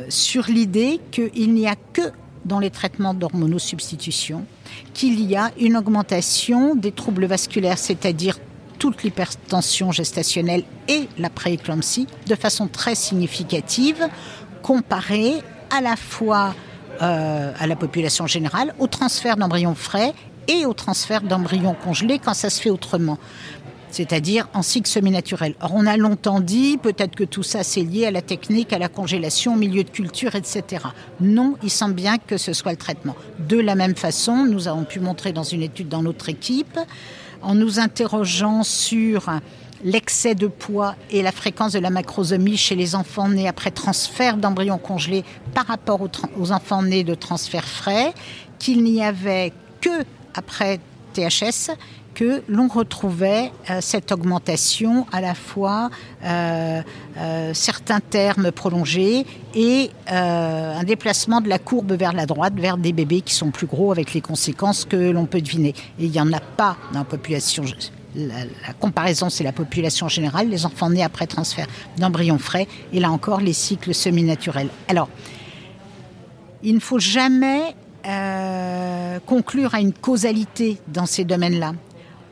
sur 0.09 0.45
l'idée 0.47 0.99
qu'il 1.11 1.53
n'y 1.53 1.67
a 1.67 1.75
que 1.75 2.01
dans 2.45 2.59
les 2.59 2.69
traitements 2.69 3.13
d'hormonosubstitution 3.13 4.45
qu'il 4.93 5.21
y 5.29 5.35
a 5.35 5.51
une 5.59 5.77
augmentation 5.77 6.75
des 6.75 6.91
troubles 6.91 7.25
vasculaires, 7.25 7.77
c'est-à-dire 7.77 8.37
toute 8.79 9.03
l'hypertension 9.03 9.91
gestationnelle 9.91 10.63
et 10.87 11.07
la 11.19 11.29
prééclampsie, 11.29 12.07
de 12.27 12.35
façon 12.35 12.67
très 12.67 12.95
significative, 12.95 14.07
comparée 14.63 15.35
à 15.69 15.81
la 15.81 15.95
fois 15.95 16.55
euh, 17.01 17.51
à 17.59 17.67
la 17.67 17.75
population 17.75 18.27
générale, 18.27 18.73
au 18.79 18.87
transfert 18.87 19.37
d'embryons 19.37 19.75
frais 19.75 20.13
et 20.47 20.65
au 20.65 20.73
transfert 20.73 21.21
d'embryons 21.21 21.75
congelés 21.75 22.19
quand 22.19 22.33
ça 22.33 22.49
se 22.49 22.61
fait 22.61 22.69
autrement 22.69 23.17
c'est-à-dire 23.91 24.47
en 24.53 24.61
cycle 24.61 24.89
semi-naturel. 24.89 25.53
Or, 25.61 25.71
on 25.75 25.85
a 25.85 25.97
longtemps 25.97 26.39
dit, 26.39 26.77
peut-être 26.77 27.15
que 27.15 27.23
tout 27.23 27.43
ça 27.43 27.63
c'est 27.63 27.81
lié 27.81 28.05
à 28.05 28.11
la 28.11 28.21
technique, 28.21 28.73
à 28.73 28.79
la 28.79 28.87
congélation, 28.87 29.53
au 29.53 29.57
milieu 29.57 29.83
de 29.83 29.89
culture, 29.89 30.35
etc. 30.35 30.85
Non, 31.19 31.55
il 31.61 31.69
semble 31.69 31.93
bien 31.93 32.17
que 32.17 32.37
ce 32.37 32.53
soit 32.53 32.71
le 32.71 32.77
traitement. 32.77 33.15
De 33.39 33.57
la 33.57 33.75
même 33.75 33.95
façon, 33.95 34.45
nous 34.45 34.67
avons 34.67 34.85
pu 34.85 34.99
montrer 34.99 35.33
dans 35.33 35.43
une 35.43 35.61
étude 35.61 35.89
dans 35.89 36.01
notre 36.01 36.29
équipe, 36.29 36.79
en 37.41 37.55
nous 37.55 37.79
interrogeant 37.79 38.63
sur 38.63 39.29
l'excès 39.83 40.35
de 40.35 40.47
poids 40.47 40.95
et 41.09 41.21
la 41.21 41.31
fréquence 41.31 41.73
de 41.73 41.79
la 41.79 41.89
macrosomie 41.89 42.57
chez 42.57 42.75
les 42.75 42.95
enfants 42.95 43.29
nés 43.29 43.47
après 43.47 43.71
transfert 43.71 44.37
d'embryons 44.37 44.77
congelés 44.77 45.23
par 45.53 45.67
rapport 45.67 46.01
aux, 46.37 46.51
enfants 46.51 46.83
nés 46.83 47.03
de 47.03 47.15
transfert 47.15 47.65
frais, 47.65 48.13
qu'il 48.59 48.83
n'y 48.83 49.03
avait 49.03 49.53
que 49.81 50.05
après 50.33 50.79
THS 51.13 51.71
que 52.13 52.43
l'on 52.49 52.67
retrouvait 52.67 53.51
euh, 53.69 53.79
cette 53.79 54.11
augmentation 54.11 55.05
à 55.11 55.21
la 55.21 55.33
fois 55.33 55.89
euh, 56.23 56.81
euh, 57.17 57.53
certains 57.53 58.01
termes 58.01 58.51
prolongés 58.51 59.25
et 59.55 59.91
un 60.07 60.83
déplacement 60.83 61.41
de 61.41 61.49
la 61.49 61.59
courbe 61.59 61.93
vers 61.93 62.13
la 62.13 62.25
droite, 62.25 62.53
vers 62.57 62.77
des 62.77 62.93
bébés 62.93 63.21
qui 63.21 63.33
sont 63.33 63.51
plus 63.51 63.67
gros 63.67 63.91
avec 63.91 64.13
les 64.13 64.21
conséquences 64.21 64.85
que 64.85 65.11
l'on 65.11 65.25
peut 65.25 65.41
deviner. 65.41 65.73
Et 65.99 66.05
il 66.05 66.11
n'y 66.11 66.19
en 66.19 66.31
a 66.33 66.39
pas 66.39 66.77
dans 66.91 66.99
la 66.99 67.05
population 67.05 67.63
la, 68.15 68.73
comparaison, 68.79 69.29
c'est 69.29 69.43
la 69.43 69.51
population 69.51 70.07
générale, 70.07 70.49
les 70.49 70.65
enfants 70.65 70.89
nés 70.89 71.03
après 71.03 71.27
transfert 71.27 71.67
d'embryons 71.97 72.39
frais, 72.39 72.67
et 72.93 72.99
là 72.99 73.11
encore 73.11 73.41
les 73.41 73.53
cycles 73.53 73.93
semi-naturels. 73.93 74.69
Alors, 74.87 75.09
il 76.63 76.75
ne 76.75 76.79
faut 76.79 76.99
jamais 76.99 77.75
euh, 78.05 79.19
conclure 79.25 79.73
à 79.75 79.79
une 79.79 79.93
causalité 79.93 80.77
dans 80.87 81.05
ces 81.05 81.23
domaines-là. 81.23 81.73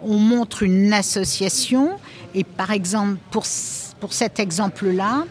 On 0.02 0.18
montre 0.18 0.64
une 0.64 0.94
association, 0.94 1.92
et 2.34 2.44
par 2.44 2.72
exemple, 2.72 3.18
pour, 3.32 3.46
pour 4.00 4.14
cet 4.14 4.40
exemple-là, 4.40 5.26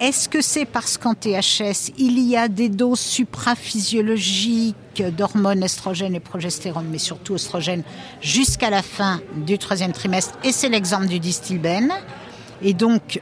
Est-ce 0.00 0.28
que 0.28 0.40
c'est 0.40 0.64
parce 0.64 0.96
qu'en 0.96 1.14
THS, 1.14 1.90
il 1.98 2.20
y 2.20 2.36
a 2.36 2.46
des 2.46 2.68
doses 2.68 3.00
supraphysiologiques 3.00 4.76
d'hormones 5.02 5.62
estrogènes 5.62 6.14
et 6.14 6.20
progestérone, 6.20 6.86
mais 6.90 6.98
surtout 6.98 7.34
oestrogène, 7.34 7.82
jusqu'à 8.20 8.70
la 8.70 8.82
fin 8.82 9.20
du 9.36 9.58
troisième 9.58 9.92
trimestre 9.92 10.38
Et 10.44 10.52
c'est 10.52 10.68
l'exemple 10.68 11.06
du 11.06 11.18
distilbène. 11.18 11.92
Et 12.62 12.74
donc, 12.74 13.20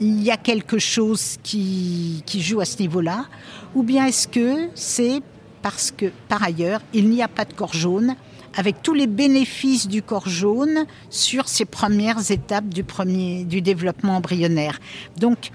il 0.00 0.22
y 0.22 0.30
a 0.30 0.36
quelque 0.36 0.78
chose 0.78 1.36
qui, 1.42 2.22
qui 2.26 2.42
joue 2.42 2.60
à 2.60 2.64
ce 2.64 2.78
niveau-là 2.78 3.26
Ou 3.74 3.82
bien 3.82 4.06
est-ce 4.06 4.28
que 4.28 4.68
c'est 4.74 5.20
parce 5.62 5.90
que, 5.90 6.06
par 6.28 6.42
ailleurs, 6.42 6.80
il 6.92 7.08
n'y 7.08 7.22
a 7.22 7.28
pas 7.28 7.44
de 7.44 7.52
corps 7.52 7.74
jaune 7.74 8.14
avec 8.56 8.82
tous 8.82 8.94
les 8.94 9.06
bénéfices 9.06 9.86
du 9.86 10.02
corps 10.02 10.28
jaune 10.28 10.86
sur 11.10 11.48
ces 11.48 11.66
premières 11.66 12.30
étapes 12.30 12.68
du, 12.68 12.84
premier, 12.84 13.44
du 13.44 13.60
développement 13.60 14.16
embryonnaire. 14.16 14.78
Donc, 15.18 15.50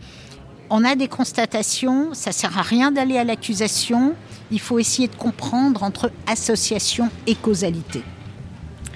on 0.72 0.86
a 0.86 0.96
des 0.96 1.10
constatations, 1.10 2.14
ça 2.14 2.32
sert 2.32 2.58
à 2.58 2.62
rien 2.62 2.92
d'aller 2.92 3.18
à 3.18 3.26
l'accusation, 3.26 4.16
il 4.52 4.60
faut 4.60 4.80
essayer 4.80 5.10
de 5.10 5.16
comprendre 5.16 5.84
entre 5.84 6.12
association 6.28 7.10
et 7.28 7.36
causalité. 7.36 8.02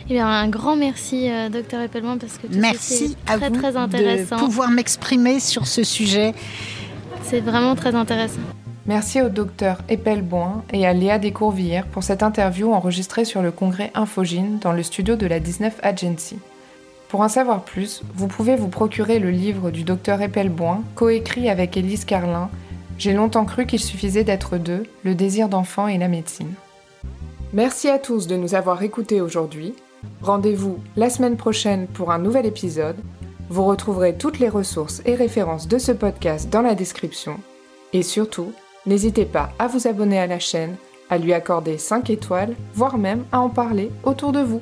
Eh 0.09 0.13
bien, 0.13 0.27
un 0.27 0.47
grand 0.47 0.77
merci, 0.77 1.29
euh, 1.29 1.49
docteur 1.49 1.81
Eppelman, 1.81 2.17
parce 2.17 2.37
que 2.37 2.47
merci 2.49 3.17
à 3.27 3.37
très, 3.37 3.49
vous 3.49 3.59
très 3.59 3.75
intéressant. 3.75 4.37
de 4.37 4.41
pouvoir 4.41 4.69
m'exprimer 4.69 5.39
sur 5.39 5.67
ce 5.67 5.83
sujet. 5.83 6.33
C'est 7.23 7.41
vraiment 7.41 7.75
très 7.75 7.93
intéressant. 7.93 8.39
Merci 8.85 9.21
au 9.21 9.29
docteur 9.29 9.79
Eppelboin 9.89 10.63
et 10.71 10.85
à 10.85 10.93
Léa 10.93 11.19
Descourvillères 11.19 11.87
pour 11.87 12.03
cette 12.03 12.23
interview 12.23 12.71
enregistrée 12.71 13.25
sur 13.25 13.41
le 13.41 13.51
congrès 13.51 13.91
Infogine 13.95 14.59
dans 14.59 14.71
le 14.71 14.83
studio 14.83 15.15
de 15.15 15.25
la 15.25 15.39
19 15.39 15.79
Agency. 15.81 16.37
Pour 17.09 17.21
en 17.21 17.29
savoir 17.29 17.63
plus, 17.63 18.01
vous 18.15 18.27
pouvez 18.27 18.55
vous 18.55 18.67
procurer 18.67 19.19
le 19.19 19.29
livre 19.29 19.71
du 19.71 19.83
docteur 19.83 20.21
Eppelboin, 20.21 20.81
coécrit 20.95 21.49
avec 21.49 21.77
Élise 21.77 22.05
Carlin. 22.05 22.49
J'ai 22.97 23.13
longtemps 23.13 23.45
cru 23.45 23.65
qu'il 23.65 23.79
suffisait 23.79 24.23
d'être 24.23 24.57
deux, 24.57 24.83
le 25.03 25.15
désir 25.15 25.47
d'enfant 25.47 25.87
et 25.87 25.97
la 25.97 26.07
médecine. 26.07 26.53
Merci 27.53 27.89
à 27.89 27.99
tous 27.99 28.27
de 28.27 28.35
nous 28.35 28.55
avoir 28.55 28.81
écoutés 28.81 29.21
aujourd'hui. 29.21 29.73
Rendez-vous 30.21 30.79
la 30.95 31.09
semaine 31.09 31.37
prochaine 31.37 31.87
pour 31.87 32.11
un 32.11 32.19
nouvel 32.19 32.45
épisode. 32.45 32.97
Vous 33.49 33.65
retrouverez 33.65 34.15
toutes 34.17 34.39
les 34.39 34.49
ressources 34.49 35.01
et 35.05 35.15
références 35.15 35.67
de 35.67 35.77
ce 35.77 35.91
podcast 35.91 36.49
dans 36.49 36.61
la 36.61 36.75
description. 36.75 37.39
Et 37.93 38.01
surtout, 38.01 38.51
n'hésitez 38.85 39.25
pas 39.25 39.51
à 39.59 39.67
vous 39.67 39.87
abonner 39.87 40.19
à 40.19 40.27
la 40.27 40.39
chaîne, 40.39 40.75
à 41.09 41.17
lui 41.17 41.33
accorder 41.33 41.77
5 41.77 42.09
étoiles, 42.09 42.55
voire 42.73 42.97
même 42.97 43.23
à 43.31 43.39
en 43.39 43.49
parler 43.49 43.91
autour 44.03 44.31
de 44.31 44.41
vous. 44.41 44.61